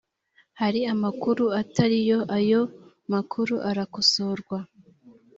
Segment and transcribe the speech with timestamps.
[0.59, 2.61] hari amakuru atari yo ayo
[3.13, 4.57] makuru arakosorwa